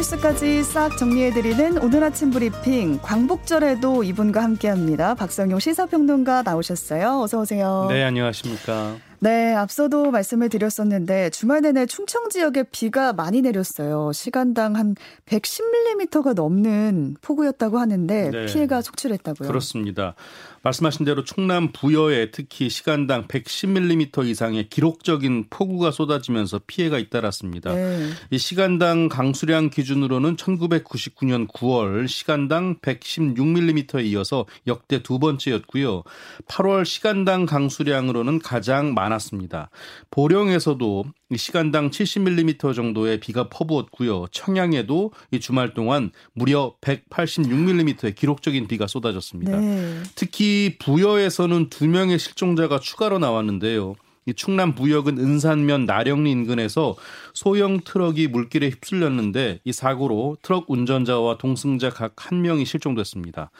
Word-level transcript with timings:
뉴스까지 0.00 0.62
싹 0.62 0.96
정리해드리는 0.96 1.76
오늘 1.82 2.02
아침 2.02 2.30
브리핑. 2.30 2.98
광복절에도 3.02 4.02
이분과 4.02 4.42
함께합니다. 4.42 5.14
박성용 5.14 5.58
시사평론가 5.58 6.42
나오셨어요. 6.42 7.20
어서 7.20 7.40
오세요. 7.40 7.86
네, 7.90 8.02
안녕하십니까. 8.04 8.96
네, 9.18 9.54
앞서도 9.54 10.10
말씀을 10.10 10.48
드렸었는데 10.48 11.28
주말 11.28 11.60
내내 11.60 11.84
충청 11.84 12.30
지역에 12.30 12.62
비가 12.62 13.12
많이 13.12 13.42
내렸어요. 13.42 14.12
시간당 14.14 14.76
한 14.76 14.94
110mm가 15.26 16.32
넘는 16.32 17.16
폭우였다고 17.20 17.78
하는데 17.78 18.30
네. 18.30 18.46
피해가 18.46 18.80
속출했다고요. 18.80 19.46
그렇습니다. 19.46 20.14
말씀하신 20.62 21.06
대로 21.06 21.24
충남 21.24 21.72
부여에 21.72 22.30
특히 22.30 22.68
시간당 22.68 23.26
110mm 23.28 24.26
이상의 24.26 24.68
기록적인 24.68 25.46
폭우가 25.48 25.90
쏟아지면서 25.90 26.60
피해가 26.66 26.98
잇따랐습니다. 26.98 27.72
네. 27.72 28.10
이 28.30 28.38
시간당 28.38 29.08
강수량 29.08 29.70
기준으로는 29.70 30.36
1999년 30.36 31.48
9월 31.48 32.08
시간당 32.08 32.76
116mm에 32.80 34.04
이어서 34.06 34.44
역대 34.66 35.02
두 35.02 35.18
번째였고요. 35.18 36.02
8월 36.46 36.84
시간당 36.84 37.46
강수량으로는 37.46 38.40
가장 38.40 38.92
많았습니다. 38.92 39.70
보령에서도 40.10 41.04
시간당 41.36 41.90
70mm 41.90 42.74
정도의 42.74 43.20
비가 43.20 43.48
퍼부었고요. 43.48 44.26
청양에도 44.32 45.12
이 45.30 45.40
주말 45.40 45.74
동안 45.74 46.10
무려 46.34 46.74
186mm의 46.80 48.14
기록적인 48.14 48.66
비가 48.66 48.86
쏟아졌습니다. 48.86 49.56
네. 49.58 50.02
특히 50.16 50.49
부여에서는 50.78 51.70
두 51.70 51.88
명의 51.88 52.18
실종자가 52.18 52.78
추가로 52.80 53.18
나왔는데요. 53.18 53.94
이 54.26 54.34
충남 54.34 54.74
부여군 54.74 55.18
은산면 55.18 55.86
나령리 55.86 56.30
인근에서 56.30 56.94
소형 57.32 57.80
트럭이 57.80 58.28
물길에 58.28 58.68
휩쓸렸는데 58.68 59.60
이 59.64 59.72
사고로 59.72 60.36
트럭 60.42 60.70
운전자와 60.70 61.38
동승자 61.38 61.90
각 61.90 62.14
한 62.16 62.42
명이 62.42 62.64
실종됐습니다. 62.64 63.50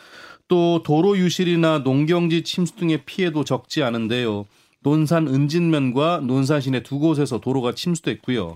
또 0.48 0.82
도로 0.82 1.16
유실이나 1.16 1.78
농경지 1.78 2.42
침수 2.42 2.76
등의 2.76 3.04
피해도 3.06 3.44
적지 3.44 3.82
않은데요. 3.82 4.46
논산 4.82 5.28
은진면과 5.28 6.20
논산 6.24 6.60
시내 6.60 6.82
두 6.82 6.98
곳에서 6.98 7.38
도로가 7.38 7.74
침수됐고요. 7.74 8.54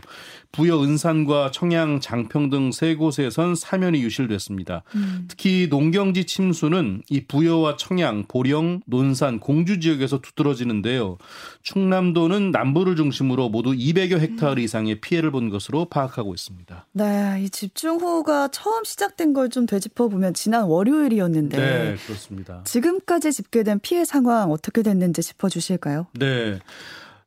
부여 0.54 0.82
은산과 0.82 1.50
청양 1.50 2.00
장평 2.00 2.50
등 2.50 2.70
세 2.70 2.94
곳에선 2.94 3.54
사면이 3.54 4.02
유실됐습니다. 4.02 4.82
음. 4.94 5.24
특히 5.28 5.66
농경지 5.68 6.24
침수는 6.26 7.02
이 7.10 7.24
부여와 7.26 7.76
청양, 7.76 8.24
보령, 8.28 8.80
논산, 8.86 9.40
공주 9.40 9.80
지역에서 9.80 10.20
두드러지는데요. 10.20 11.18
충남도는 11.62 12.50
남부를 12.50 12.94
중심으로 12.96 13.48
모두 13.48 13.72
200여 13.72 14.20
헥타르 14.20 14.60
이상의 14.60 15.00
피해를 15.00 15.30
본 15.30 15.50
것으로 15.50 15.86
파악하고 15.86 16.34
있습니다. 16.34 16.86
네, 16.92 17.40
이 17.42 17.50
집중호우가 17.50 18.48
처음 18.48 18.84
시작된 18.84 19.32
걸 19.32 19.44
좀 19.54 19.66
되짚어 19.66 20.08
보면 20.08 20.34
지난 20.34 20.64
월요일이었는데 20.64 21.56
네, 21.56 21.96
그렇습니다. 22.06 22.62
지금까지 22.64 23.32
집계된 23.32 23.80
피해 23.80 24.04
상황 24.04 24.50
어떻게 24.50 24.82
됐는지 24.82 25.22
짚어 25.22 25.48
주실까요? 25.48 26.06
네. 26.18 26.58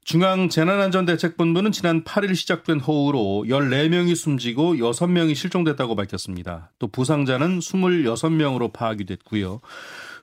중앙재난안전대책본부는 0.07 1.73
지난 1.73 2.05
8일 2.05 2.33
시작된 2.33 2.79
호우로 2.79 3.43
14명이 3.49 4.15
숨지고 4.15 4.75
6명이 4.75 5.35
실종됐다고 5.35 5.97
밝혔습니다. 5.97 6.71
또 6.79 6.87
부상자는 6.87 7.59
26명으로 7.59 8.71
파악이 8.71 9.03
됐고요. 9.03 9.59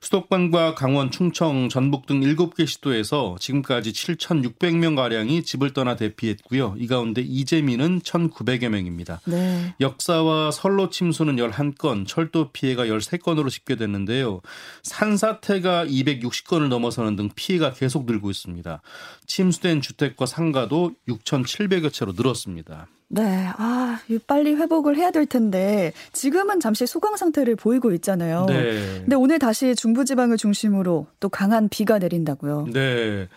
수도권과 0.05 0.75
강원, 0.75 1.09
충청, 1.09 1.67
전북 1.67 2.05
등 2.05 2.19
7개 2.19 2.67
시도에서 2.67 3.37
지금까지 3.39 3.91
7,600명 3.91 4.95
가량이 4.95 5.41
집을 5.41 5.73
떠나 5.73 5.95
대피했고요. 5.95 6.75
이 6.77 6.85
가운데 6.85 7.21
이재민은 7.21 8.01
1,900여 8.01 8.69
명입니다. 8.69 9.21
네. 9.25 9.73
역사와 9.79 10.51
선로 10.51 10.91
침수는 10.91 11.37
11건, 11.37 12.05
철도 12.07 12.51
피해가 12.51 12.85
13건으로 12.85 13.49
집계됐는데요. 13.49 14.41
산사태가 14.83 15.87
260건을 15.87 16.67
넘어서는 16.67 17.15
등 17.15 17.29
피해가 17.35 17.73
계속 17.73 18.05
늘고 18.05 18.29
있습니다. 18.29 18.83
침수된 19.25 19.81
주택과 19.81 20.27
상가도 20.27 20.91
6,700여 21.07 21.91
채로 21.91 22.13
늘었습니다. 22.15 22.87
네, 23.07 23.49
아, 23.57 23.99
빨리 24.27 24.55
회복을 24.55 24.97
해야 24.97 25.11
될 25.11 25.25
텐데 25.25 25.93
지금은 26.11 26.59
잠시 26.59 26.87
소강 26.87 27.17
상태를 27.17 27.55
보이고 27.55 27.91
있잖아요. 27.93 28.45
네. 28.47 28.99
근데 29.01 29.15
오늘 29.15 29.39
다시 29.39 29.75
중부지방을 29.75 30.37
중심으로 30.37 31.07
또 31.19 31.29
강한 31.29 31.69
비가 31.69 31.99
내린다고요. 31.99 32.67
네. 32.73 33.27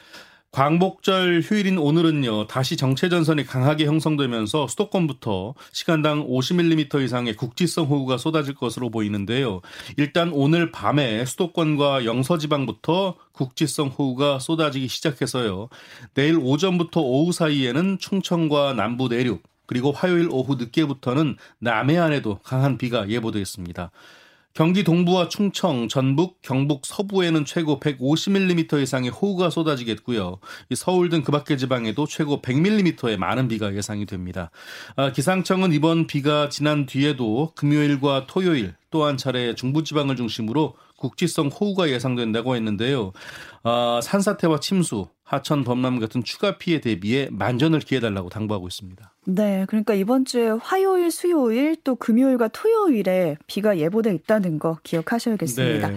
광복절 0.51 1.43
휴일인 1.43 1.77
오늘은요, 1.77 2.47
다시 2.47 2.79
정체 2.79 3.11
전선이 3.11 3.45
강하게 3.45 3.85
형성되면서 3.85 4.67
수도권부터 4.67 5.55
시간당 5.73 6.27
50mm 6.27 7.05
이상의 7.05 7.37
국지성 7.37 7.85
호우가 7.85 8.17
쏟아질 8.17 8.55
것으로 8.55 8.89
보이는데요. 8.89 9.61
일단 9.99 10.31
오늘 10.33 10.73
밤에 10.73 11.27
수도권과 11.27 12.07
영서지방부터 12.07 13.17
국지성 13.33 13.89
호우가 13.89 14.39
쏟아지기 14.39 14.89
시작해서요. 14.89 15.69
내일 16.15 16.39
오전부터 16.39 17.03
오후 17.03 17.31
사이에는 17.31 17.99
충청과 17.99 18.73
남부 18.73 19.09
내륙, 19.09 19.43
그리고 19.69 19.93
화요일 19.93 20.29
오후 20.33 20.57
늦게부터는 20.57 21.37
남해안에도 21.61 22.41
강한 22.43 22.79
비가 22.79 23.09
예보되어 23.09 23.41
있습니다. 23.41 23.93
경기 24.55 24.83
동부와 24.83 25.29
충청, 25.29 25.87
전북, 25.89 26.43
경북 26.43 26.85
서부에는 26.85 27.45
최고 27.45 27.79
150mm 27.79 28.83
이상의 28.83 29.11
호우가 29.11 29.51
쏟아지겠고요. 29.51 30.39
서울 30.75 31.11
등 31.11 31.23
그 31.23 31.31
밖의 31.31 31.59
지방에도 31.59 32.07
최고 32.09 32.43
100mm의 32.43 33.19
많은 33.19 33.47
비가 33.47 33.73
예상이 33.77 34.05
됩니다. 34.05 34.51
아, 34.97 35.13
기상청은 35.13 35.73
이번 35.73 36.09
비가 36.09 36.49
지난 36.49 36.87
뒤에도 36.87 37.53
금요일과 37.55 38.27
토요일 38.27 38.75
또 38.91 39.05
한 39.05 39.17
차례 39.17 39.55
중부지방을 39.55 40.17
중심으로 40.17 40.75
국지성 40.99 41.49
호우가 41.49 41.89
예상된다고 41.89 42.57
했는데요. 42.57 43.13
아, 43.63 44.01
산사태와 44.03 44.61
침수, 44.61 45.09
하천 45.23 45.63
범람 45.63 46.01
같은 46.01 46.25
추가 46.25 46.59
피해 46.59 46.81
대비에 46.81 47.29
만전을 47.31 47.81
기해달라고 47.81 48.29
당부하고 48.31 48.67
있습니다. 48.67 49.15
네, 49.27 49.65
그러니까 49.69 49.95
이번 49.95 50.25
주에 50.25 50.49
화요일, 50.49 51.11
수요일 51.11 51.77
또 51.85 51.97
금요일과 51.97 52.49
토요일에 52.49 53.37
비가 53.47 53.79
예보돼 53.79 54.15
있다는 54.15 54.59
거 54.59 54.79
기억하셔야겠습니다. 54.83 55.89
네. 55.89 55.97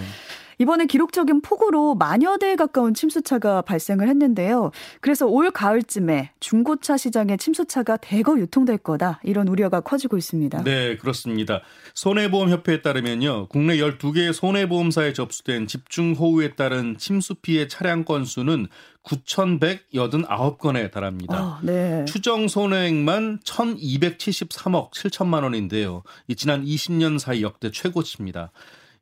이번에 0.62 0.86
기록적인 0.86 1.42
폭우로 1.42 1.96
만여 1.96 2.38
대에 2.38 2.56
가까운 2.56 2.94
침수차가 2.94 3.64
발생을 3.64 4.08
했는데요. 4.08 4.70
그래서 5.00 5.26
올 5.26 5.50
가을쯤에 5.50 6.34
중고차 6.40 6.98
시장에 6.98 7.36
침수차가 7.36 7.98
대거 7.98 8.38
유통될 8.38 8.78
거다. 8.78 9.20
이런 9.24 9.48
우려가 9.48 9.82
커지고 9.82 10.18
있습니다. 10.18 10.64
네, 10.64 10.98
그렇습니다. 10.98 11.62
손해보험협회에 11.96 12.84
따르면요. 12.84 13.48
국내 13.48 13.78
12개의 13.78 14.34
손해보험사에 14.34 15.14
접수된 15.14 15.66
집중 15.66 16.14
호우에 16.14 16.54
따른 16.54 16.96
침수 17.00 17.34
피해 17.42 17.68
차량 17.68 18.06
건수는 18.06 18.68
9,189건에 19.02 20.92
달합니다. 20.92 21.36
아, 21.36 21.60
네. 21.64 22.06
추정 22.06 22.48
손해액만 22.48 23.40
1,273억 23.40 24.92
7천만 24.92 25.42
원인데요. 25.42 26.04
지난 26.38 26.64
20년 26.64 27.18
사이 27.18 27.42
역대 27.42 27.72
최고치입니다. 27.72 28.52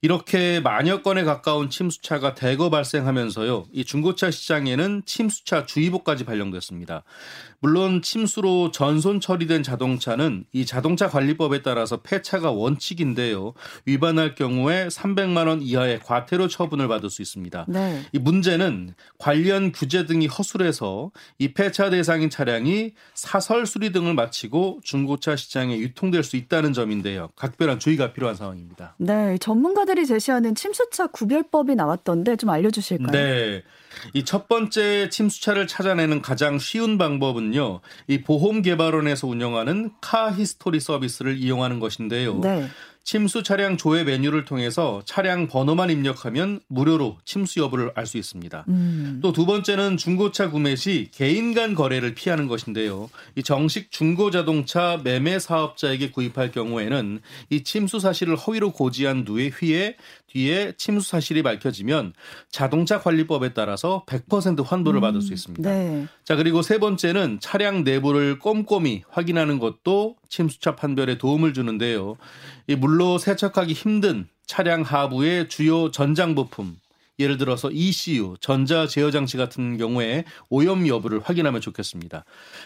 이렇게 0.02 0.62
만여 0.62 1.02
건에 1.02 1.24
가까운 1.26 1.70
침수차가 1.70 2.34
대거 2.34 2.70
발생하면서요. 2.70 3.66
이 3.74 3.84
중고차 3.84 4.32
시장에는 4.32 5.04
침수차 5.06 5.66
주의보까지 5.66 6.24
발령됐습니다. 6.24 7.04
물론 7.62 8.02
침수로 8.02 8.72
전손 8.72 9.20
처리된 9.20 9.64
자동차는 9.64 10.46
이 10.54 10.66
자동차 10.66 11.10
관리법에 11.10 11.62
따라서 11.62 11.98
폐차가 11.98 12.52
원칙인데요. 12.52 13.54
위반할 13.86 14.36
경우에 14.36 14.88
300만 14.88 15.48
원 15.48 15.62
이하의 15.62 16.00
과태료 16.00 16.48
처분을 16.48 16.88
받을 16.88 17.10
수 17.10 17.22
있습니다. 17.22 17.66
네. 17.68 18.02
이 18.14 18.20
문제는 18.20 18.94
관련 19.18 19.72
규제 19.72 20.06
등이 20.06 20.28
허술해서 20.28 21.12
이 21.38 21.54
폐차 21.54 21.90
대상인 21.90 22.30
차량이 22.30 22.94
사설 23.14 23.66
수리 23.66 23.92
등을 23.92 24.14
마치고 24.14 24.80
중고차 24.84 25.36
시장에 25.36 25.78
유통될 25.78 26.24
수 26.24 26.38
있다는 26.38 26.74
점인데요. 26.74 27.30
각별한 27.36 27.80
주의가 27.80 28.14
필요한 28.14 28.36
상황입니다. 28.36 28.96
네, 28.98 29.38
전문가들이 29.40 30.06
제시하는 30.06 30.56
침수차 30.56 31.08
구별법이 31.08 31.76
나왔던데 31.76 32.38
좀 32.38 32.50
알려주실까요? 32.50 33.12
네. 33.12 33.64
이 34.14 34.24
첫 34.24 34.48
번째 34.48 35.10
침수차를 35.10 35.68
찾아내는 35.68 36.22
가장 36.22 36.60
쉬운 36.60 36.98
방법은요. 36.98 37.80
이 38.08 38.22
보험개발원에서 38.22 39.28
운영하는 39.28 39.92
카 40.02 40.32
히스토리 40.32 40.80
서비스를 40.80 41.38
이용하는 41.38 41.80
것인데요. 41.80 42.40
네. 42.40 42.68
침수 43.04 43.44
차량 43.44 43.78
조회 43.78 44.04
메뉴를 44.04 44.46
통해서 44.46 45.02
차량 45.06 45.48
번호만 45.48 45.90
입력하면 45.90 46.60
무료로 46.68 47.18
침수 47.26 47.60
여부를 47.60 47.92
알 47.96 48.06
수 48.10 48.18
있습니다. 48.18 48.66
음. 48.68 49.20
또두 49.22 49.46
번째는 49.46 49.98
중고차 49.98 50.50
구매 50.50 50.76
시 50.76 51.10
개인 51.12 51.54
간 51.54 51.76
거래를 51.76 52.16
피하는 52.16 52.48
것인데요. 52.48 53.10
이 53.36 53.44
정식 53.44 53.92
중고 53.92 54.32
자동차 54.32 55.00
매매 55.04 55.40
사업자에게 55.40 56.12
구입할 56.12 56.52
경우에는 56.52 57.20
이 57.52 57.64
침수 57.64 58.00
사실을 58.00 58.36
허위로 58.36 58.72
고지한 58.72 59.26
누에 59.28 59.50
휘에 59.50 59.96
뒤에 60.28 60.74
침수 60.78 61.10
사실이 61.10 61.44
밝혀지면 61.44 62.14
자동차 62.52 63.00
관리법에 63.00 63.54
따라서 63.54 64.04
100% 64.08 64.66
환불을 64.66 65.00
음. 65.00 65.02
받을 65.02 65.22
수 65.22 65.34
있습니다. 65.34 65.70
네. 65.70 66.08
자, 66.24 66.36
그리고 66.36 66.62
세 66.62 66.80
번째는 66.80 67.40
차량 67.42 67.84
내부를 67.84 68.40
꼼꼼히 68.40 69.04
확인하는 69.10 69.60
것도 69.60 70.16
침수차 70.30 70.76
판별에 70.76 71.18
도움을 71.18 71.54
주는데요. 71.54 72.18
이 72.68 72.76
물로 72.76 73.18
세척하기 73.18 73.74
힘든 73.74 74.28
차량 74.46 74.82
하부의 74.82 75.50
주요 75.50 75.92
전장 75.92 76.36
부품 76.36 76.78
예를 77.20 77.38
들어서 77.38 77.70
ECU, 77.70 78.38
전자 78.40 78.88
제어 78.88 79.12
장치 79.12 79.36
같은 79.36 79.78
경우에 79.78 80.24
오염 80.50 80.88
여부를 80.88 81.20
확인하면 81.20 81.60
좋겠습니다. 81.60 82.24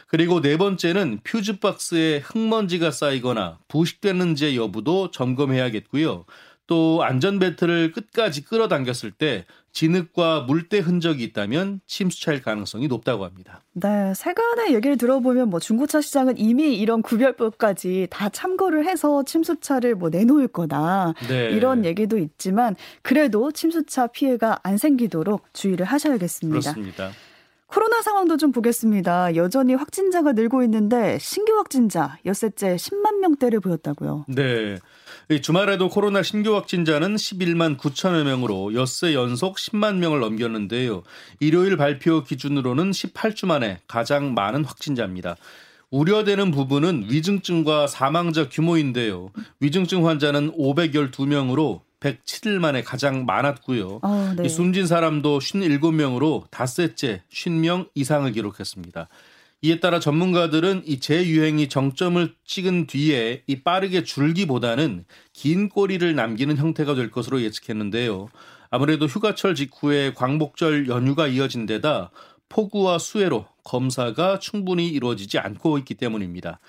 그리고 0.08 0.42
네 0.42 0.58
번째는 0.58 1.22
퓨즈 1.24 1.60
박스에 1.60 2.20
흙먼지가 2.20 2.92
쌓이거나 2.92 3.58
부식되는지 3.68 4.56
여부도 4.56 5.10
점검해야겠고요. 5.10 6.26
또 6.68 7.04
안전 7.04 7.40
벨트를 7.40 7.92
끝까지 7.92 8.46
끌어당겼을 8.46 9.12
때 9.12 9.46
진흙과 9.74 10.42
물때 10.42 10.80
흔적이 10.80 11.24
있다면 11.26 11.82
침수차일 11.88 12.42
가능성이 12.42 12.88
높다고 12.88 13.26
합니다. 13.26 13.62
네, 13.74 14.14
세간의 14.14 14.74
얘기를 14.76 14.98
들어보면 14.98 15.50
뭐 15.50 15.60
중고차 15.60 16.00
시장은 16.00 16.38
이미 16.38 16.78
이런 16.78 17.02
구별법까지 17.02 18.08
다 18.10 18.30
참고를 18.30 18.86
해서 18.86 19.24
침수차를 19.24 19.96
뭐 19.96 20.10
내놓을 20.10 20.48
거다 20.48 21.14
네. 21.28 21.50
이런 21.50 21.86
얘기도 21.86 22.18
있지만 22.18 22.76
그래도 23.02 23.52
침수차 23.52 24.08
피해가 24.08 24.60
안 24.64 24.78
생기도록 24.78 25.52
주의를 25.54 25.86
하셔야겠습니다. 25.86 26.74
그렇습니다. 26.74 27.12
코로나 27.74 28.04
상황도 28.04 28.38
좀 28.38 28.52
보겠습니다. 28.52 29.36
여전히 29.36 29.74
확진자가 29.74 30.34
늘고 30.34 30.62
있는데 30.66 31.18
신규 31.20 31.54
확진자 31.58 32.20
엿새째 32.24 32.76
10만 32.76 33.16
명대를 33.20 33.62
보였다고요. 33.62 34.26
네. 34.28 34.78
주말에도 35.42 35.90
코로나 35.90 36.22
신규 36.22 36.54
확진자는 36.56 37.16
11만 37.16 37.80
9천여 37.80 38.26
명으로 38.26 38.76
엿새 38.76 39.16
연속 39.16 39.56
10만 39.56 39.96
명을 39.96 40.20
넘겼는데요. 40.20 41.02
일요일 41.40 41.76
발표 41.76 42.24
기준으로는 42.24 42.92
18주 42.92 43.48
만에 43.48 43.80
가장 43.88 44.36
많은 44.36 44.66
확진자입니다. 44.66 45.36
우려되는 45.90 46.52
부분은 46.52 47.06
위중증과 47.10 47.88
사망자 47.88 48.50
규모인데요. 48.50 49.32
위중증 49.60 50.08
환자는 50.08 50.52
512명으로 50.58 51.82
107일 52.04 52.60
만에 52.60 52.82
가장 52.82 53.26
많았고요. 53.26 54.00
어, 54.02 54.34
네. 54.36 54.50
숨진 54.50 54.86
사람도 54.86 55.40
57명으로 55.40 56.44
닷새째 56.52 57.22
50명 57.32 57.90
이상을 57.96 58.30
기록했습니다. 58.32 59.08
이에 59.62 59.80
따라 59.80 60.02
전문가들은 60.02 60.84
이 60.86 61.00
재유행이 61.00 61.70
정점을 61.70 62.36
찍은 62.46 62.88
뒤에 62.88 63.44
이 63.48 63.62
빠르게 63.62 64.04
줄기보다는 64.04 65.06
긴 65.32 65.70
꼬리를 65.70 66.14
남기는 66.14 66.58
형태가 66.58 66.96
될 66.96 67.10
것으로 67.10 67.42
예측했는데요. 67.42 68.28
아무래도 68.70 69.06
휴가철 69.06 69.56
직후에 69.56 70.14
광복절 70.14 70.90
연휴가 70.90 71.28
이어진 71.28 71.66
데다 71.66 72.12
폭우와 72.50 72.98
수해로 73.00 73.46
검사가 73.64 74.40
충분히 74.40 74.90
이루어지지 74.90 75.40
않고 75.40 75.78
있기 75.78 75.94
때문입니다. 75.96 76.60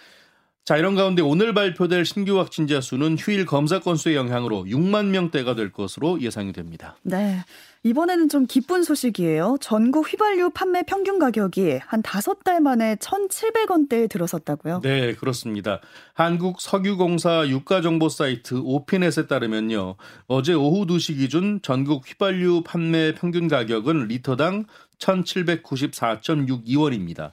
자, 0.65 0.79
이런 0.79 0.95
가운데 0.95 1.21
오늘 1.21 1.53
발표될 1.53 2.07
신규 2.07 2.39
확진자 2.39 2.81
수는 2.81 3.19
휴일 3.19 3.45
검사 3.45 3.81
건수의 3.81 4.17
영향으로 4.17 4.65
6만 4.65 5.09
명대가 5.09 5.55
될 5.55 5.71
것으로 5.71 6.23
예상이 6.23 6.55
됩니다. 6.55 6.97
네. 7.03 7.45
이번에는 7.83 8.31
좀 8.31 8.47
기쁜 8.47 8.83
소식이에요. 8.83 9.59
전국 9.61 10.11
휘발유 10.11 10.49
판매 10.55 10.83
평균 10.83 11.19
가격이 11.19 11.81
한 11.85 12.01
다섯 12.01 12.43
달 12.45 12.63
만에 12.63 12.95
1,700원대에 12.95 14.09
들어섰다고요? 14.09 14.81
네, 14.83 15.13
그렇습니다. 15.13 15.81
한국 16.15 16.63
석유공사 16.63 17.47
유가 17.49 17.83
정보 17.83 18.09
사이트 18.09 18.55
오피넷에 18.55 19.27
따르면요. 19.27 19.97
어제 20.29 20.55
오후 20.55 20.87
2시 20.87 21.19
기준 21.19 21.61
전국 21.61 22.09
휘발유 22.09 22.63
판매 22.65 23.13
평균 23.13 23.49
가격은 23.49 24.07
리터당 24.07 24.65
1,794.62원입니다. 25.05 27.33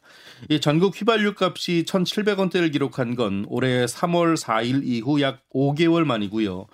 이 0.50 0.60
전국 0.60 1.00
휘발유 1.00 1.36
값이 1.40 1.86
1,700원대를 1.88 2.72
기록한 2.72 3.16
건 3.16 3.46
올해 3.48 3.86
3월 3.86 4.36
4일 4.38 4.82
이후 4.84 5.22
약 5.22 5.44
5개월 5.54 6.04
만이고요. 6.04 6.68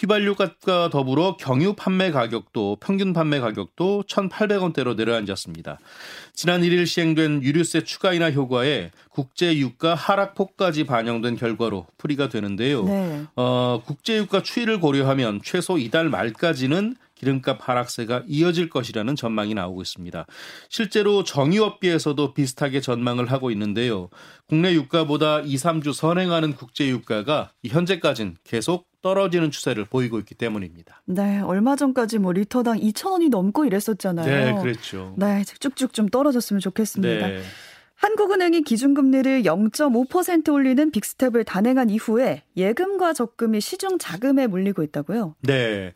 휘발유 0.00 0.34
값과 0.34 0.88
더불어 0.88 1.36
경유 1.36 1.74
판매 1.74 2.10
가격도 2.10 2.78
평균 2.80 3.12
판매 3.12 3.38
가격도 3.38 4.04
1,800원대로 4.08 4.96
내려앉았습니다. 4.96 5.78
지난 6.32 6.62
1일 6.62 6.86
시행된 6.86 7.42
유류세 7.42 7.84
추가 7.84 8.14
인하 8.14 8.30
효과에 8.30 8.92
국제 9.10 9.54
유가 9.58 9.94
하락폭까지 9.94 10.84
반영된 10.84 11.36
결과로 11.36 11.86
풀이가 11.98 12.30
되는데요. 12.30 12.84
네. 12.84 13.24
어, 13.36 13.82
국제 13.84 14.16
유가 14.16 14.42
추이를 14.42 14.80
고려하면 14.80 15.40
최소 15.44 15.76
이달 15.76 16.08
말까지는 16.08 16.96
기름값 17.20 17.68
하락세가 17.68 18.22
이어질 18.26 18.70
것이라는 18.70 19.14
전망이 19.14 19.52
나오고 19.52 19.82
있습니다. 19.82 20.24
실제로 20.70 21.22
정유업계에서도 21.22 22.32
비슷하게 22.32 22.80
전망을 22.80 23.30
하고 23.30 23.50
있는데요. 23.50 24.08
국내 24.48 24.72
유가보다 24.72 25.40
2, 25.40 25.54
3주 25.56 25.92
선행하는 25.92 26.54
국제 26.54 26.88
유가가 26.88 27.50
현재까지는 27.64 28.36
계속 28.42 28.88
떨어지는 29.02 29.50
추세를 29.50 29.84
보이고 29.84 30.18
있기 30.18 30.34
때문입니다. 30.34 31.02
네, 31.04 31.40
얼마 31.40 31.76
전까지 31.76 32.18
뭐 32.18 32.32
리터당 32.32 32.78
2,000원이 32.78 33.28
넘고 33.28 33.66
이랬었잖아요. 33.66 34.26
네, 34.26 34.62
그렇죠. 34.62 35.14
네, 35.18 35.42
쭉쭉 35.44 35.92
좀 35.92 36.08
떨어졌으면 36.08 36.60
좋겠습니다. 36.60 37.26
네. 37.26 37.42
한국은행이 37.96 38.62
기준금리를 38.62 39.42
0.5% 39.42 40.54
올리는 40.54 40.90
빅스텝을 40.90 41.44
단행한 41.44 41.90
이후에 41.90 42.44
예금과 42.56 43.12
적금이 43.12 43.60
시중 43.60 43.98
자금에 43.98 44.46
몰리고 44.46 44.82
있다고요? 44.82 45.36
네. 45.42 45.92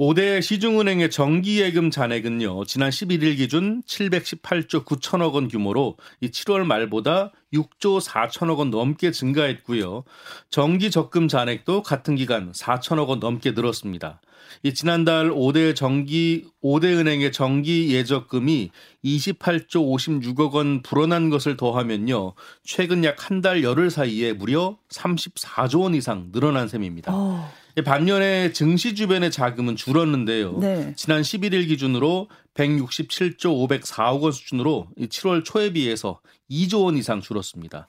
5대 0.00 0.40
시중은행의 0.40 1.10
정기예금 1.10 1.90
잔액은요, 1.90 2.64
지난 2.64 2.90
11일 2.90 3.36
기준 3.36 3.82
718조 3.82 4.84
9천억 4.84 5.34
원 5.34 5.48
규모로 5.48 5.96
이 6.20 6.28
7월 6.30 6.64
말보다 6.64 7.30
6조 7.52 8.00
4천억 8.00 8.56
원 8.58 8.70
넘게 8.70 9.10
증가했고요. 9.12 10.04
정기 10.48 10.90
적금 10.90 11.28
잔액도 11.28 11.82
같은 11.82 12.16
기간 12.16 12.52
4천억 12.52 13.08
원 13.08 13.20
넘게 13.20 13.52
늘었습니다. 13.52 14.20
이 14.64 14.74
지난달 14.74 15.30
5대 15.30 15.76
정기 15.76 16.46
5대 16.64 16.84
은행의 16.98 17.30
정기 17.30 17.94
예적금이 17.94 18.70
28조 19.04 19.76
56억 19.76 20.52
원 20.52 20.82
불어난 20.82 21.28
것을 21.30 21.56
더하면요. 21.56 22.32
최근 22.64 23.04
약 23.04 23.30
한 23.30 23.42
달 23.42 23.62
열흘 23.62 23.90
사이에 23.90 24.32
무려 24.32 24.78
34조 24.90 25.82
원 25.82 25.94
이상 25.94 26.32
늘어난 26.32 26.66
셈입니다. 26.66 27.12
어. 27.14 27.52
반년에 27.84 28.52
증시 28.52 28.94
주변의 28.94 29.30
자금은 29.30 29.76
줄었는데요. 29.76 30.58
네. 30.58 30.92
지난 30.96 31.22
11일 31.22 31.68
기준으로 31.68 32.28
167조 32.54 33.68
504억 33.68 34.20
원 34.20 34.32
수준으로 34.32 34.88
7월 34.98 35.44
초에 35.44 35.72
비해서 35.72 36.20
2조 36.50 36.84
원 36.84 36.96
이상 36.98 37.20
줄었습니다. 37.20 37.88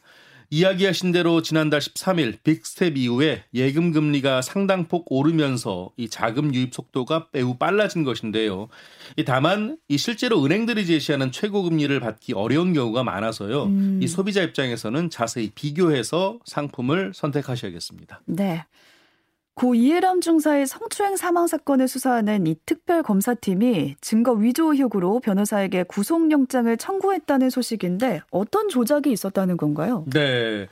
이야기하신 0.54 1.12
대로 1.12 1.42
지난달 1.42 1.80
13일 1.80 2.38
빅스텝 2.44 2.96
이후에 2.96 3.44
예금 3.56 3.92
금리가 3.92 4.44
상당폭 4.44 5.12
오르면서 5.12 5.92
이 5.98 6.08
자금 6.08 6.54
유입 6.54 6.76
속도가 6.76 7.30
매우 7.32 7.58
빨라진 7.58 8.04
것인데요. 8.04 8.68
다만 9.26 9.78
이 9.88 9.98
실제로 9.98 10.46
은행들이 10.46 10.86
제시하는 10.86 11.32
최고 11.32 11.64
금리를 11.64 12.00
받기 12.00 12.34
어려운 12.34 12.74
경우가 12.74 13.04
많아서요. 13.04 13.64
음. 13.64 14.00
이 14.04 14.08
소비자 14.08 14.44
입장에서는 14.44 15.10
자세히 15.10 15.50
비교해서 15.56 16.38
상품을 16.46 17.14
선택하셔야겠습니다. 17.16 18.22
네. 18.28 18.64
고 19.56 19.76
이해람 19.76 20.20
중사의 20.20 20.66
성추행 20.66 21.16
사망 21.16 21.46
사건을 21.46 21.88
수사하는 21.88 22.48
이 22.48 22.56
특별 22.66 23.04
검사팀이 23.04 23.96
증거 24.02 24.32
위조 24.34 24.74
의혹으로 24.74 25.20
변호사에게 25.20 25.84
구속영장을 25.84 26.76
청구했다는 26.76 27.50
소식인데 27.52 28.22
어떤 28.32 28.68
조작이 28.68 29.12
있었다는 29.12 29.58
건가요? 29.58 30.06
네. 30.12 30.68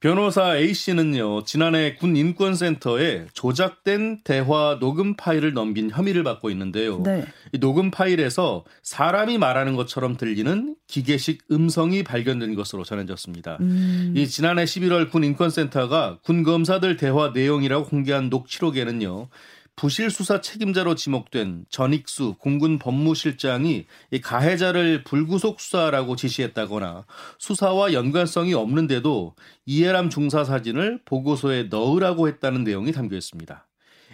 변호사 0.00 0.56
A씨는요, 0.56 1.42
지난해 1.42 1.96
군 1.96 2.16
인권센터에 2.16 3.26
조작된 3.32 4.20
대화 4.22 4.78
녹음 4.78 5.16
파일을 5.16 5.54
넘긴 5.54 5.90
혐의를 5.90 6.22
받고 6.22 6.50
있는데요. 6.50 7.02
네. 7.02 7.24
이 7.50 7.58
녹음 7.58 7.90
파일에서 7.90 8.64
사람이 8.84 9.38
말하는 9.38 9.74
것처럼 9.74 10.16
들리는 10.16 10.76
기계식 10.86 11.42
음성이 11.50 12.04
발견된 12.04 12.54
것으로 12.54 12.84
전해졌습니다. 12.84 13.58
음. 13.60 14.14
이 14.16 14.28
지난해 14.28 14.62
11월 14.64 15.10
군 15.10 15.24
인권센터가 15.24 16.18
군 16.22 16.44
검사들 16.44 16.96
대화 16.96 17.32
내용이라고 17.34 17.86
공개한 17.86 18.28
녹취록에는요, 18.28 19.28
부실 19.78 20.10
수사 20.10 20.40
책임자로 20.40 20.96
지목된 20.96 21.64
전익수 21.70 22.34
공군 22.40 22.80
법무실장이 22.80 23.86
이 24.10 24.20
가해자를 24.20 25.04
불구속 25.04 25.60
수사라고 25.60 26.16
지시했다거나 26.16 27.04
수사와 27.38 27.92
연관성이 27.92 28.54
없는데도 28.54 29.36
이해람 29.66 30.10
중사 30.10 30.42
사진을 30.42 31.02
보고서에 31.04 31.68
넣으라고 31.70 32.26
했다는 32.26 32.64
내용이 32.64 32.90
담겨 32.90 33.16
있습니다. 33.16 33.68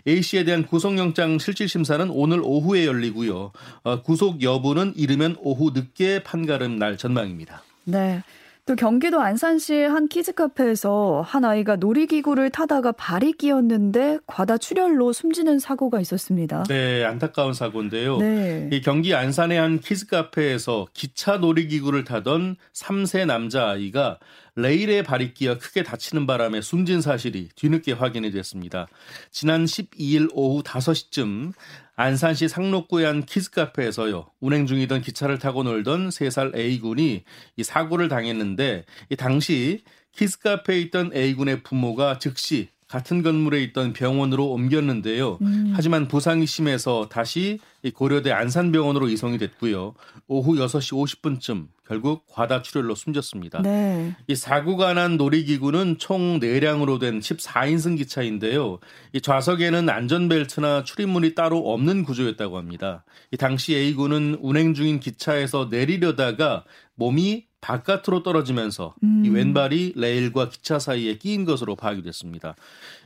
A 0.06 0.20
씨에 0.20 0.44
대한 0.44 0.66
구속영장 0.66 1.38
실질 1.38 1.66
심사는 1.66 2.10
오늘 2.10 2.42
오후에 2.42 2.84
열리고요. 2.84 3.52
어, 3.84 4.02
구속 4.02 4.42
여부는 4.42 4.92
이르면 4.96 5.36
오후 5.40 5.70
늦게 5.70 6.24
판가름 6.24 6.78
날 6.78 6.98
전망입니다. 6.98 7.62
네. 7.84 8.22
또 8.66 8.76
경기도 8.76 9.20
안산시의 9.20 9.90
한 9.90 10.08
키즈카페에서 10.08 11.22
한 11.26 11.44
아이가 11.44 11.76
놀이기구를 11.76 12.48
타다가 12.48 12.92
발이 12.92 13.32
끼었는데 13.32 14.20
과다 14.26 14.56
출혈로 14.56 15.12
숨지는 15.12 15.58
사고가 15.58 16.00
있었습니다. 16.00 16.64
네, 16.68 17.04
안타까운 17.04 17.52
사고인데요. 17.52 18.16
네. 18.16 18.70
이 18.72 18.80
경기 18.80 19.14
안산의 19.14 19.58
한 19.58 19.80
키즈카페에서 19.80 20.86
기차 20.94 21.36
놀이기구를 21.36 22.04
타던 22.04 22.56
3세 22.72 23.26
남자아이가 23.26 24.18
레일에 24.56 25.02
발이 25.02 25.34
끼어 25.34 25.58
크게 25.58 25.82
다치는 25.82 26.26
바람에 26.26 26.60
숨진 26.60 27.00
사실이 27.00 27.48
뒤늦게 27.56 27.92
확인이 27.92 28.30
됐습니다. 28.30 28.86
지난 29.30 29.64
12일 29.64 30.30
오후 30.32 30.62
5시쯤 30.62 31.52
안산시 31.96 32.48
상록구의 32.48 33.06
한 33.06 33.24
키즈카페에서요. 33.24 34.26
운행 34.40 34.66
중이던 34.66 35.02
기차를 35.02 35.38
타고 35.38 35.62
놀던 35.62 36.10
3살 36.10 36.56
A군이 36.56 37.24
이 37.56 37.62
사고를 37.62 38.08
당했는데 38.08 38.84
이 39.10 39.16
당시 39.16 39.82
키즈카페에 40.12 40.80
있던 40.82 41.12
A군의 41.14 41.62
부모가 41.62 42.18
즉시 42.18 42.68
같은 42.88 43.22
건물에 43.22 43.62
있던 43.64 43.92
병원으로 43.92 44.50
옮겼는데요. 44.50 45.38
음. 45.42 45.72
하지만 45.74 46.08
부상이 46.08 46.46
심해서 46.46 47.08
다시 47.10 47.58
고려대 47.94 48.30
안산병원으로 48.30 49.08
이송이 49.08 49.38
됐고요. 49.38 49.94
오후 50.26 50.54
6시 50.54 50.92
50분쯤 50.92 51.68
결국 51.86 52.24
과다 52.26 52.62
출혈로 52.62 52.94
숨졌습니다. 52.94 53.60
네. 53.62 54.16
이 54.26 54.34
사고가 54.34 54.94
난 54.94 55.16
놀이기구는 55.16 55.98
총 55.98 56.40
4량으로 56.40 56.98
된 56.98 57.20
14인승 57.20 57.98
기차인데요. 57.98 58.78
이 59.12 59.20
좌석에는 59.20 59.88
안전벨트나 59.88 60.84
출입문이 60.84 61.34
따로 61.34 61.58
없는 61.72 62.04
구조였다고 62.04 62.56
합니다. 62.56 63.04
이 63.32 63.36
당시 63.36 63.74
A군은 63.74 64.38
운행 64.40 64.72
중인 64.72 65.00
기차에서 65.00 65.68
내리려다가 65.70 66.64
몸이 66.94 67.46
바깥으로 67.64 68.22
떨어지면서 68.22 68.94
음. 69.02 69.22
이 69.24 69.30
왼발이 69.30 69.94
레일과 69.96 70.50
기차 70.50 70.78
사이에 70.78 71.16
끼인 71.16 71.46
것으로 71.46 71.76
파악이 71.76 72.02
됐습니다. 72.02 72.54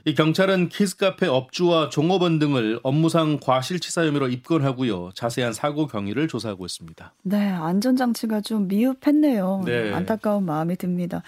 이 0.05 0.17
경찰은 0.17 0.69
키즈카페 0.69 1.29
업주와 1.29 1.91
종업원 1.91 2.41
등을 2.41 2.81
업무상 2.83 3.39
과실치사 3.41 4.05
혐의로 4.07 4.27
입건하고요. 4.29 5.11
자세한 5.15 5.53
사고 5.53 5.87
경위를 5.87 6.27
조사하고 6.27 6.67
있습니다. 6.67 7.15
네, 7.23 7.49
안전장치가 7.51 8.41
좀 8.41 8.67
미흡했네요. 8.67 9.63
네. 9.65 9.93
안타까운 9.93 10.45
마음이 10.45 10.75
듭니다. 10.75 11.23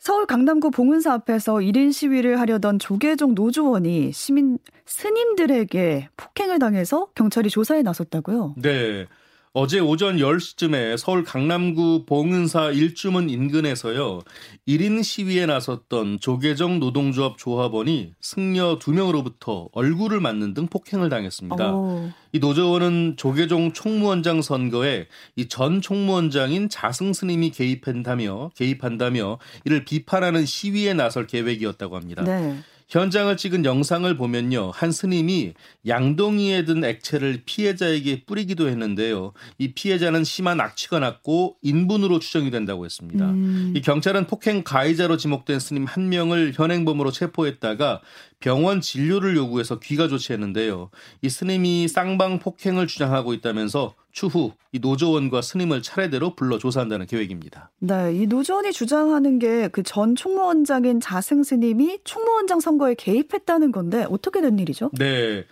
서울 0.00 0.26
강남구 0.26 0.72
봉은사 0.72 1.12
앞에서 1.12 1.56
1인 1.56 1.92
시위를 1.92 2.40
하려던 2.40 2.80
조계종 2.80 3.34
노조원이 3.34 4.12
시민 4.12 4.58
스님들에게 4.86 6.08
폭행을 6.16 6.58
당해서 6.58 7.10
경찰이 7.14 7.48
조사에 7.48 7.82
나섰다고요? 7.82 8.54
네. 8.56 9.06
어제 9.52 9.80
오전 9.80 10.18
10시쯤에 10.18 10.96
서울 10.96 11.24
강남구 11.24 12.04
봉은사 12.06 12.70
일주문 12.70 13.28
인근에서요. 13.28 14.20
1인 14.68 15.02
시위에 15.02 15.46
나섰던 15.46 16.20
조계정 16.20 16.78
노동조합 16.78 17.36
조합원이 17.36 18.12
승려 18.20 18.78
2명으로부터 18.78 19.68
얼굴을 19.72 20.20
맞는 20.20 20.54
등 20.54 20.68
폭행을 20.68 21.08
당했습니다. 21.08 21.74
오. 21.74 22.10
이 22.32 22.38
노조원은 22.38 23.14
조계종 23.16 23.72
총무원장 23.72 24.40
선거에 24.40 25.08
이 25.34 25.48
전 25.48 25.80
총무원장인 25.80 26.68
자승 26.68 27.12
스님이 27.12 27.50
개입한다며 27.50 28.52
개입한다며 28.54 29.38
이를 29.64 29.84
비판하는 29.84 30.46
시위에 30.46 30.94
나설 30.94 31.26
계획이었다고 31.26 31.96
합니다. 31.96 32.22
네. 32.22 32.56
현장을 32.90 33.34
찍은 33.36 33.64
영상을 33.64 34.16
보면요. 34.16 34.72
한 34.74 34.90
스님이 34.90 35.54
양동이에 35.86 36.64
든 36.64 36.82
액체를 36.82 37.42
피해자에게 37.46 38.24
뿌리기도 38.24 38.68
했는데요. 38.68 39.32
이 39.58 39.72
피해자는 39.72 40.24
심한 40.24 40.60
악취가 40.60 40.98
났고 40.98 41.56
인분으로 41.62 42.18
추정이 42.18 42.50
된다고 42.50 42.84
했습니다. 42.84 43.30
음. 43.30 43.72
이 43.76 43.80
경찰은 43.80 44.26
폭행 44.26 44.64
가해자로 44.64 45.16
지목된 45.16 45.60
스님 45.60 45.84
한 45.84 46.08
명을 46.08 46.52
현행범으로 46.56 47.12
체포했다가 47.12 48.02
병원 48.40 48.80
진료를 48.80 49.36
요구해서 49.36 49.78
귀가 49.78 50.08
조치했는데요. 50.08 50.90
이 51.22 51.28
스님이 51.28 51.86
쌍방 51.86 52.40
폭행을 52.40 52.88
주장하고 52.88 53.34
있다면서 53.34 53.94
추후 54.12 54.52
이 54.72 54.78
노조원과 54.80 55.42
스님을 55.42 55.82
차례대로 55.82 56.34
불러 56.34 56.58
조사한다는 56.58 57.06
계획입니다. 57.06 57.70
네, 57.80 58.12
이 58.14 58.26
노조원이 58.26 58.72
주장하는 58.72 59.38
게 59.38 59.68
그 59.68 59.82
전 59.82 60.14
총무원장인 60.16 61.00
자승 61.00 61.42
스님이 61.42 61.98
총무원장 62.04 62.60
선거에 62.60 62.94
개입했다는 62.94 63.72
건데 63.72 64.06
어떻게 64.10 64.40
된 64.40 64.58
일이죠? 64.58 64.90
네. 64.98 65.44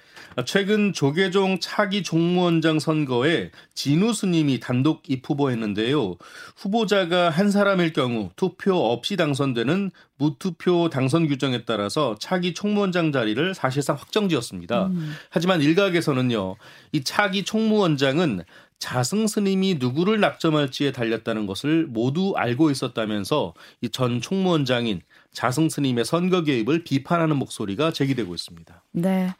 최근 0.46 0.92
조계종 0.92 1.58
차기 1.60 2.02
총무원장 2.02 2.78
선거에 2.78 3.50
진우 3.74 4.12
스님이 4.12 4.60
단독 4.60 5.02
입후보했는데요. 5.08 6.16
후보자가 6.56 7.30
한 7.30 7.50
사람일 7.50 7.92
경우 7.92 8.30
투표 8.36 8.76
없이 8.76 9.16
당선되는 9.16 9.90
무투표 10.16 10.90
당선 10.90 11.26
규정에 11.28 11.64
따라서 11.64 12.16
차기 12.20 12.54
총무원장 12.54 13.12
자리를 13.12 13.54
사실상 13.54 13.96
확정지었습니다. 13.96 14.86
음. 14.86 15.14
하지만 15.30 15.60
일각에서는요, 15.60 16.56
이 16.92 17.02
차기 17.04 17.44
총무원장은 17.44 18.42
자승 18.78 19.26
스님이 19.26 19.76
누구를 19.80 20.20
낙점할지에 20.20 20.92
달렸다는 20.92 21.46
것을 21.46 21.86
모두 21.88 22.34
알고 22.36 22.70
있었다면서 22.70 23.54
이 23.82 23.88
전 23.90 24.20
총무원장인 24.20 25.00
자승 25.32 25.68
스님의 25.68 26.04
선거 26.04 26.42
개입을 26.44 26.84
비판하는 26.84 27.36
목소리가 27.36 27.92
제기되고 27.92 28.34
있습니다. 28.34 28.84
네. 28.92 29.34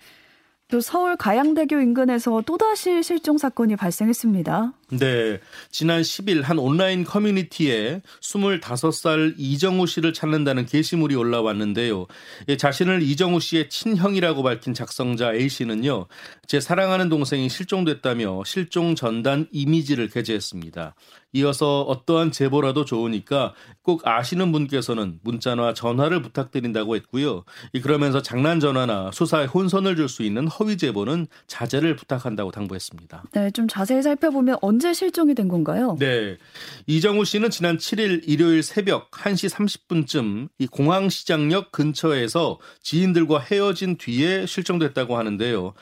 또 0.71 0.83
서울 0.83 1.17
가양대교 1.17 1.81
인근에서 1.81 2.43
또다시 2.45 3.03
실종 3.03 3.39
사건이 3.39 3.77
발생했습니다. 3.77 4.75
네. 4.91 5.41
지난 5.71 6.03
10일 6.03 6.43
한 6.43 6.59
온라인 6.59 7.05
커뮤니티에 7.05 8.03
25살 8.21 9.35
이정우 9.39 9.87
씨를 9.87 10.13
찾는다는 10.13 10.67
게시물이 10.67 11.15
올라왔는데요. 11.15 12.07
예, 12.49 12.59
자신을 12.59 13.01
이정우 13.03 13.41
씨의 13.41 13.71
친형이라고 13.71 14.43
밝힌 14.43 14.75
작성자 14.75 15.33
A 15.33 15.49
씨는요. 15.49 16.07
제 16.47 16.61
사랑하는 16.61 17.09
동생이 17.09 17.49
실종됐다며 17.49 18.43
실종 18.45 18.95
전단 18.95 19.47
이미지를 19.51 20.09
게재했습니다. 20.09 20.95
이어서 21.33 21.83
어떠한 21.83 22.33
제보라도 22.33 22.85
좋으니까 22.85 23.55
꼭 23.83 24.07
아시는 24.07 24.51
분께서는 24.53 25.21
문자나 25.23 25.75
전화를 25.75 26.23
부탁드린다고 26.23 26.97
했고요. 26.97 27.45
그러면서 27.83 28.21
장난 28.23 28.61
전화나 28.61 29.11
수사에 29.13 29.45
혼선을 29.47 29.97
줄 29.97 30.09
수 30.09 30.23
있는 30.23 30.49
허위 30.49 30.79
제보는 30.79 31.27
자제를 31.47 31.95
부탁한다고 31.97 32.51
당부했습니다. 32.51 33.25
네, 33.33 33.51
좀 33.51 33.69
자세히 33.69 34.03
살펴보면 34.03 34.57
언제 34.63 34.95
실종이 34.95 35.35
된 35.35 35.49
건가요? 35.49 35.97
네. 35.99 36.39
이정우 36.87 37.27
씨는 37.27 37.51
지난 37.51 37.77
7일 37.77 38.23
일요일 38.27 38.63
새벽 38.63 39.11
1시 39.11 39.51
30분쯤 39.51 40.49
이 40.59 40.67
공항시장역 40.67 41.73
근처에서 41.73 42.59
지인들과 42.83 43.41
헤어진 43.41 43.97
뒤에 43.99 44.47
실종됐다고 44.47 45.19
하는데요. 45.19 45.75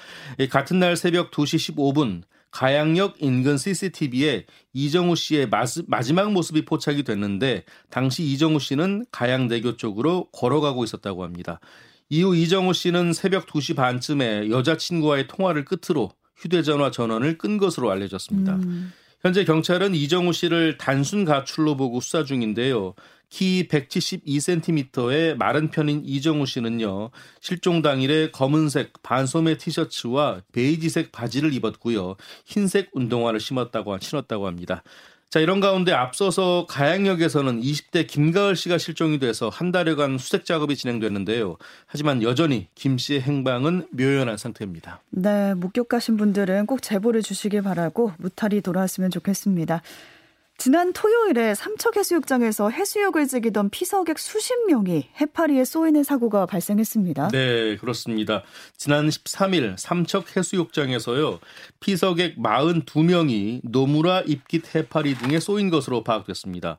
같은 0.50 0.80
날 0.80 0.96
새벽 0.96 1.30
2시 1.30 1.76
15분 1.76 2.22
가양역 2.56 3.16
인근 3.20 3.58
CCTV에 3.58 4.46
이정우 4.72 5.14
씨의 5.14 5.50
마지막 5.88 6.32
모습이 6.32 6.64
포착이 6.64 7.02
됐는데 7.02 7.64
당시 7.90 8.22
이정우 8.24 8.60
씨는 8.60 9.04
가양대교 9.12 9.76
쪽으로 9.76 10.30
걸어가고 10.32 10.82
있었다고 10.82 11.22
합니다. 11.22 11.60
이후 12.08 12.34
이정우 12.34 12.72
씨는 12.72 13.12
새벽 13.12 13.46
2시 13.46 13.76
반쯤에 13.76 14.48
여자친구와의 14.48 15.26
통화를 15.26 15.66
끝으로 15.66 16.12
휴대전화 16.34 16.90
전원을 16.90 17.36
끈 17.36 17.58
것으로 17.58 17.90
알려졌습니다. 17.90 18.54
음. 18.54 18.90
현재 19.26 19.44
경찰은 19.44 19.96
이정우 19.96 20.32
씨를 20.32 20.78
단순 20.78 21.24
가출로 21.24 21.76
보고 21.76 22.00
수사 22.00 22.22
중인데요. 22.22 22.94
키 23.28 23.66
172cm의 23.66 25.34
마른 25.36 25.72
편인 25.72 26.02
이정우 26.04 26.46
씨는요, 26.46 27.10
실종 27.40 27.82
당일에 27.82 28.30
검은색 28.30 29.02
반소매 29.02 29.56
티셔츠와 29.56 30.42
베이지색 30.52 31.10
바지를 31.10 31.52
입었고요, 31.54 32.14
흰색 32.44 32.90
운동화를 32.92 33.40
신었다고, 33.40 33.98
신었다고 33.98 34.46
합니다. 34.46 34.84
자, 35.36 35.40
이런 35.40 35.60
가운데 35.60 35.92
앞서서 35.92 36.64
가양역에서는 36.66 37.60
20대 37.60 38.06
김가을 38.06 38.56
씨가 38.56 38.78
실종이 38.78 39.18
돼서 39.18 39.50
한 39.50 39.70
달여간 39.70 40.16
수색 40.16 40.46
작업이 40.46 40.76
진행됐는데요. 40.76 41.58
하지만 41.84 42.22
여전히 42.22 42.68
김 42.74 42.96
씨의 42.96 43.20
행방은 43.20 43.88
묘연한 43.90 44.38
상태입니다. 44.38 45.02
네, 45.10 45.52
목격하신 45.52 46.16
분들은 46.16 46.64
꼭 46.64 46.80
제보를 46.80 47.20
주시길 47.20 47.60
바라고 47.60 48.12
무탈이 48.16 48.62
돌아왔으면 48.62 49.10
좋겠습니다. 49.10 49.82
지난 50.58 50.94
토요일에 50.94 51.54
삼척해수욕장에서 51.54 52.70
해수욕을 52.70 53.26
즐기던 53.26 53.68
피서객 53.68 54.18
수십 54.18 54.54
명이 54.66 55.10
해파리에 55.20 55.66
쏘이는 55.66 56.02
사고가 56.02 56.46
발생했습니다. 56.46 57.28
네, 57.28 57.76
그렇습니다. 57.76 58.42
지난 58.78 59.08
13일 59.08 59.76
삼척해수욕장에서요. 59.76 61.40
피서객 61.80 62.38
42명이 62.38 63.60
노무라, 63.64 64.22
입깃, 64.22 64.74
해파리 64.74 65.16
등에 65.16 65.40
쏘인 65.40 65.68
것으로 65.68 66.02
파악됐습니다. 66.02 66.78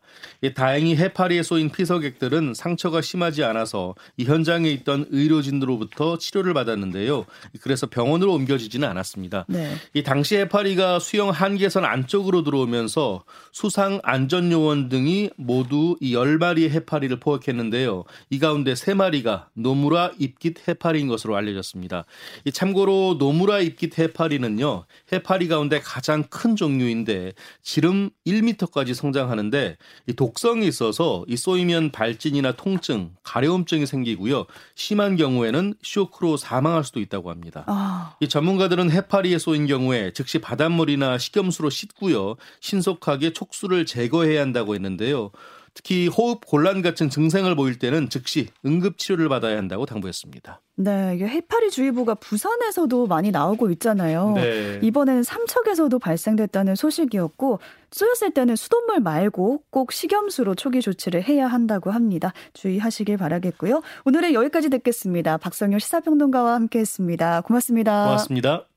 다행히 0.56 0.96
해파리에 0.96 1.44
쏘인 1.44 1.70
피서객들은 1.70 2.56
상처가 2.56 3.02
심하지 3.02 3.44
않아서 3.44 3.94
이 4.18 4.26
현장에 4.26 4.70
있던 4.72 5.06
의료진으로부터 5.12 6.18
치료를 6.18 6.56
받았는데요. 6.56 7.28
그래서 7.62 7.86
병원으로 7.86 8.34
옮겨지지는 8.34 8.88
않았습니다. 8.88 9.46
네. 9.48 9.76
이 9.94 10.02
당시 10.02 10.36
해파리가 10.36 10.98
수영 10.98 11.30
한계선 11.30 11.86
안쪽으로 11.86 12.44
들어오면서 12.44 13.24
수 13.52 13.67
수상 13.68 14.00
안전요원 14.04 14.88
등이 14.88 15.32
모두 15.36 15.98
이 16.00 16.14
10마리의 16.14 16.70
해파리를 16.70 17.20
포획했는데요. 17.20 18.06
이 18.30 18.40
가운데 18.40 18.72
3마리가 18.72 19.48
노무라 19.56 20.12
입깃 20.18 20.70
해파리인 20.70 21.10
것으로 21.10 21.36
알려졌습니다. 21.36 22.06
참고로 22.54 23.18
노무라 23.20 23.60
입깃 23.60 24.00
해파리는요. 24.00 24.86
해파리 25.12 25.50
가운데 25.50 25.82
가장 25.82 26.24
큰 26.30 26.56
종류인데 26.56 27.34
지름 27.62 28.10
1m까지 28.26 28.94
성장하는데 28.94 29.76
이 30.08 30.14
독성이 30.14 30.66
있어서 30.66 31.26
이 31.28 31.36
쏘이면 31.36 31.92
발진이나 31.92 32.54
통증, 32.54 33.12
가려움증이 33.24 33.86
생기고요. 33.86 34.46
심한 34.76 35.18
경우에는 35.18 35.74
쇼크로 35.84 36.38
사망할 36.38 36.86
수도 36.86 37.02
있다고 37.02 37.30
합니다. 37.30 37.66
아. 37.68 38.16
이 38.22 38.30
전문가들은 38.30 38.92
해파리에 38.92 39.38
쏘인 39.40 39.68
경우에 39.68 40.14
즉시 40.14 40.40
바닷물이나 40.40 41.18
식염수로 41.18 41.70
씻고요. 41.70 42.38
신속하게 42.62 43.34
촉 43.34 43.57
수를 43.58 43.86
제거해야 43.86 44.42
한다고 44.42 44.76
했는데요. 44.76 45.32
특히 45.74 46.08
호흡 46.08 46.42
곤란 46.46 46.82
같은 46.82 47.08
증상을 47.08 47.54
보일 47.56 47.78
때는 47.78 48.10
즉시 48.10 48.48
응급 48.66 48.98
치료를 48.98 49.30
받아야 49.30 49.58
한다고 49.58 49.86
당부했습니다. 49.86 50.62
네, 50.78 51.14
이게 51.16 51.28
해파리 51.28 51.70
주의보가 51.70 52.16
부산에서도 52.16 53.06
많이 53.06 53.30
나오고 53.30 53.70
있잖아요. 53.72 54.34
네. 54.34 54.80
이번에는 54.82 55.22
삼척에서도 55.22 56.00
발생됐다는 56.00 56.76
소식이었고 56.76 57.60
쏘였을 57.92 58.32
때는 58.32 58.56
수돗물 58.56 59.02
말고 59.02 59.64
꼭 59.70 59.92
식염수로 59.92 60.56
초기 60.56 60.82
조치를 60.82 61.24
해야 61.24 61.48
한다고 61.48 61.92
합니다. 61.92 62.34
주의하시길 62.54 63.18
바라겠고요. 63.18 63.82
오늘은 64.06 64.34
여기까지 64.34 64.70
듣겠습니다. 64.70 65.38
박성열 65.38 65.80
시사평론가와 65.80 66.56
함께했습니다. 66.56 67.42
고맙습니다. 67.42 68.04
고맙습니다. 68.06 68.77